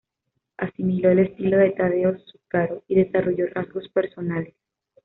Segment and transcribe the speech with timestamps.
[0.57, 4.55] Asimiló el estilo de Taddeo Zuccaro y desarrolló rasgos personales.